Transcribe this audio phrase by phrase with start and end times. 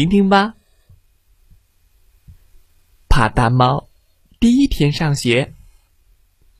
[0.00, 0.54] 听听吧。
[3.06, 3.86] 帕大猫
[4.38, 5.52] 第一天上学，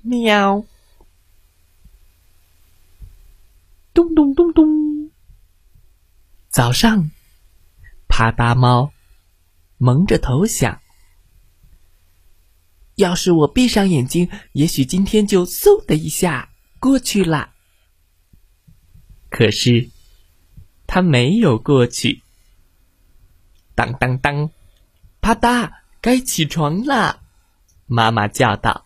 [0.02, 0.62] 喵，
[3.94, 5.10] 咚咚咚咚。
[6.50, 7.10] 早上，
[8.08, 8.92] 帕大猫
[9.78, 10.82] 蒙着头想：
[12.96, 17.54] 要是我闭上眼睛，也许今天就嗖的一下过去了。
[19.30, 19.88] 可是，
[20.86, 22.22] 它没有过去。
[23.80, 24.50] 当当当，
[25.22, 25.70] 啪嗒，
[26.02, 27.20] 该起床了。
[27.86, 28.84] 妈妈叫道：“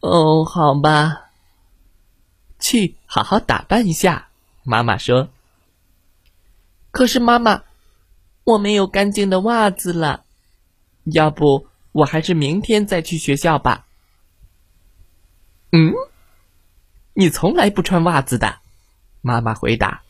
[0.00, 1.28] 哦，好吧，
[2.58, 4.28] 去好好打扮一下。”
[4.64, 5.28] 妈妈说
[6.90, 7.64] ：“可是妈妈，
[8.44, 10.24] 我没有干净的袜子了，
[11.04, 13.84] 要不我还是明天再去学校吧。”
[15.72, 15.92] 嗯，
[17.12, 18.60] 你从来不穿袜子的，
[19.20, 20.03] 妈妈回答。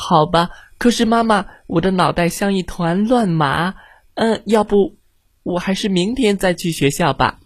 [0.00, 0.48] 好吧。
[0.78, 3.74] 可是妈妈，我的脑袋像一团乱麻。
[4.14, 4.96] 嗯，要不
[5.42, 7.38] 我还是明天再去学校吧？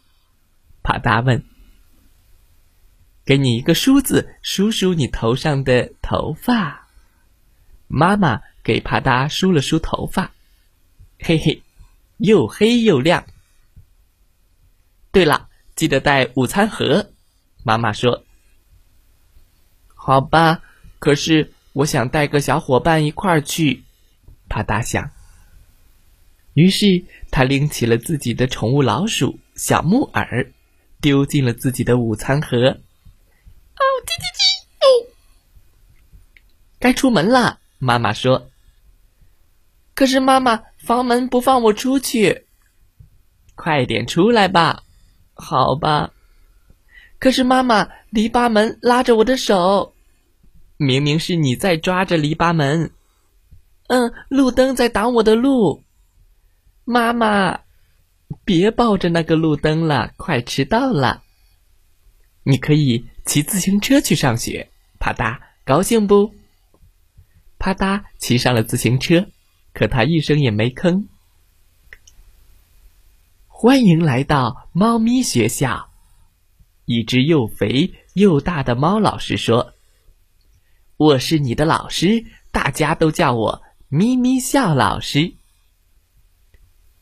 [0.84, 1.44] 帕达问。
[3.24, 6.86] 给你一个梳子，梳梳你头上的头发。
[7.88, 10.30] 妈妈给帕达梳了梳头发，
[11.18, 11.60] 嘿嘿，
[12.18, 13.26] 又黑又亮。
[15.10, 17.10] 对了，记得带午餐盒。
[17.64, 18.24] 妈妈说。
[19.88, 20.62] 好吧，
[21.00, 21.52] 可是。
[21.74, 23.82] 我想带个小伙伴一块儿去，
[24.48, 25.10] 啪嗒响。
[26.52, 30.52] 于是他拎起了自己的宠物老鼠小木耳，
[31.00, 32.56] 丢进了自己的午餐盒。
[32.56, 34.44] 哦，叽叽叽！
[34.78, 35.10] 哦，
[36.78, 37.58] 该出门了。
[37.78, 38.50] 妈妈说
[39.94, 42.46] ：“可是妈妈，房门不放我出去。”
[43.56, 44.84] 快点出来吧，
[45.34, 46.12] 好吧。
[47.18, 49.93] 可是妈妈，篱笆门拉着我的手。
[50.76, 52.90] 明明是你在抓着篱笆门，
[53.86, 55.84] 嗯，路灯在挡我的路。
[56.84, 57.60] 妈妈，
[58.44, 61.22] 别抱着那个路灯了，快迟到了。
[62.42, 64.68] 你可以骑自行车去上学，
[64.98, 66.34] 啪嗒，高兴不？
[67.58, 69.28] 啪嗒，骑上了自行车，
[69.72, 71.06] 可他一声也没吭。
[73.46, 75.88] 欢迎来到猫咪学校，
[76.84, 79.73] 一只又肥又大的猫老师说。
[80.96, 85.34] 我是你的老师，大家都叫我咪咪笑老师。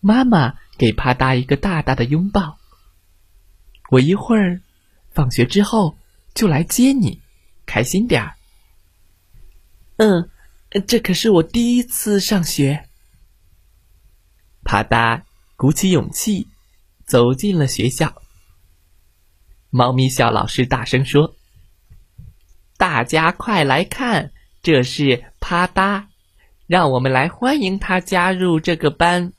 [0.00, 2.58] 妈妈给帕达一个大大的拥抱。
[3.90, 4.62] 我一会儿
[5.10, 5.98] 放学之后
[6.34, 7.20] 就来接你，
[7.66, 8.36] 开心点儿。
[9.96, 10.30] 嗯，
[10.86, 12.88] 这可是我第一次上学。
[14.64, 16.48] 帕达鼓起勇气
[17.04, 18.22] 走进了学校。
[19.68, 21.36] 猫咪笑老师大声说。
[22.82, 26.06] 大家快来看，这是啪嗒，
[26.66, 29.32] 让我们来欢迎他加入这个班。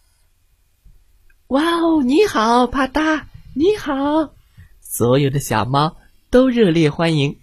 [1.47, 3.23] 哇哦，你好，啪嗒，
[3.53, 4.33] 你好！
[4.79, 5.97] 所有的小猫
[6.29, 7.37] 都热烈欢迎。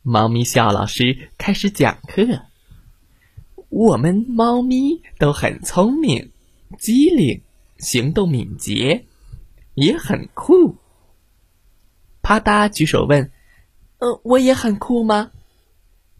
[0.00, 2.40] 猫咪笑老师开始讲课。
[3.68, 6.32] 我们猫咪都很聪明、
[6.78, 7.42] 机灵，
[7.76, 9.04] 行动敏捷，
[9.74, 10.78] 也很酷。
[12.22, 13.30] 啪嗒举手问。
[14.00, 15.30] 呃，我也很酷吗？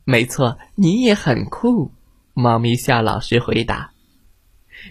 [0.05, 1.91] 没错，你也很酷。
[2.35, 3.93] 猫咪笑老师回答：“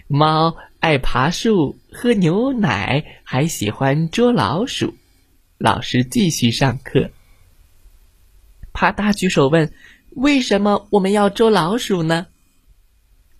[0.06, 4.94] 猫爱爬树、喝牛奶，还喜欢捉老鼠。”
[5.58, 7.10] 老师继续上课。
[8.72, 9.72] 啪嗒举手问
[10.16, 12.26] ：“为什么我们要捉老鼠呢？”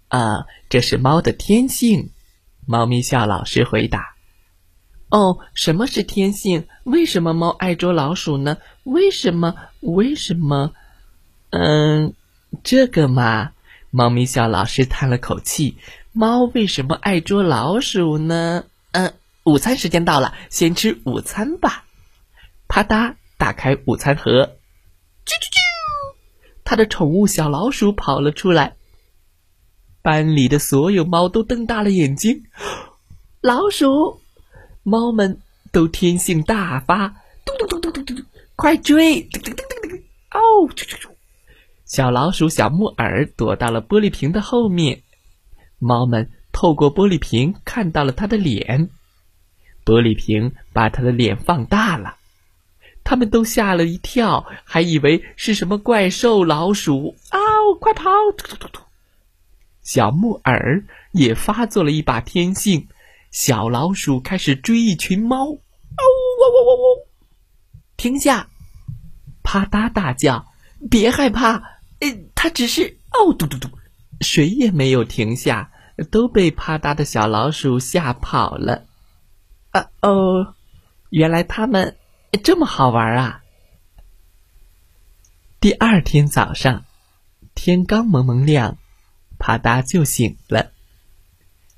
[0.09, 2.11] 啊，这是猫的天性。
[2.67, 4.15] 猫咪笑老师回答。
[5.11, 6.69] 哦，什么是天性？
[6.85, 8.59] 为什么猫爱捉老鼠呢？
[8.85, 9.57] 为什么？
[9.81, 10.73] 为什么？
[11.51, 12.15] 嗯，
[12.63, 13.51] 这个嘛，
[13.91, 15.79] 猫咪小老师叹了口气。
[16.13, 18.65] 猫为什么爱捉老鼠呢？
[18.93, 19.15] 嗯，
[19.45, 21.85] 午餐时间到了，先吃午餐吧。
[22.69, 25.59] 啪嗒，打开午餐盒，啾啾啾，
[26.63, 28.77] 他的宠物小老鼠跑了出来。
[30.03, 32.45] 班里的所有猫都瞪大了眼睛，
[33.41, 34.21] 老鼠。
[34.83, 35.41] 猫们
[35.73, 37.09] 都天性大发，
[37.45, 39.23] 咚咚咚咚咚咚，快追！
[40.31, 41.09] 哦，啾啾啾
[41.85, 45.03] 小老鼠小木耳躲到了玻璃瓶的后面，
[45.79, 48.91] 猫们透过玻璃瓶看到了它的脸，
[49.85, 52.17] 玻璃瓶把它的脸放大了，
[53.03, 57.39] 他们都吓了一跳，还以为是什么怪兽老鼠啊！
[57.81, 58.11] 快跑！
[58.37, 58.83] 突突突突！
[59.83, 62.89] 小木耳也发作了一把天性，
[63.31, 67.07] 小老鼠开始追一群猫，哦，喔喔喔喔！
[67.97, 68.49] 停下！
[69.43, 70.47] 啪嗒大叫，
[70.91, 71.55] 别害怕，
[72.01, 73.69] 呃，它只是哦，嘟嘟嘟，
[74.21, 75.71] 谁也没有停下，
[76.11, 78.87] 都被啪嗒的小老鼠吓跑了。
[79.71, 80.55] 啊哦，
[81.11, 81.97] 原来他们
[82.43, 83.43] 这么好玩啊！
[85.61, 86.85] 第二天早上，
[87.55, 88.77] 天刚蒙蒙亮，
[89.39, 90.73] 啪嗒就醒了。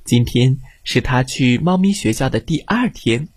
[0.05, 3.29] 今天是他去猫咪学校的第二天。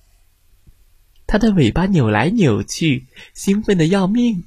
[1.27, 4.44] 它的尾巴扭来扭去，兴奋的要命。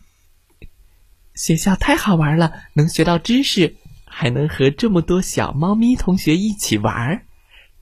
[1.35, 7.25] 学校太好玩了，能学到知识，还能和这么多小猫咪同学一起玩。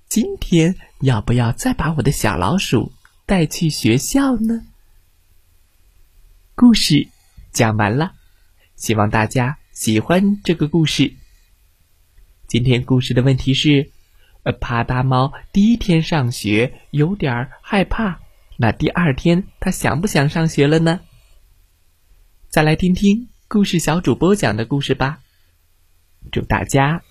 [0.09, 2.93] 今天要不要再把我的小老鼠
[3.27, 4.65] 带去学校呢？
[6.55, 7.09] 故事
[7.53, 8.13] 讲完了，
[8.77, 11.15] 希望大家喜欢这个故事。
[12.47, 13.91] 今天故事的问题是：
[14.47, 18.21] 呃，啪嗒猫第一天上学有点害怕。
[18.57, 21.01] 那第二天他想不想上学了呢？
[22.49, 25.19] 再来听听故事小主播讲的故事吧。
[26.31, 27.03] 祝大家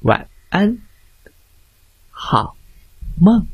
[0.00, 0.78] 晚安，
[2.08, 2.56] 好
[3.20, 3.46] 梦。